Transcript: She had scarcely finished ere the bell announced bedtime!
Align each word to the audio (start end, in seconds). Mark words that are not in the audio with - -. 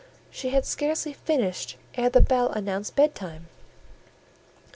She 0.31 0.49
had 0.49 0.65
scarcely 0.65 1.13
finished 1.13 1.77
ere 1.93 2.09
the 2.09 2.21
bell 2.21 2.49
announced 2.49 2.95
bedtime! 2.95 3.49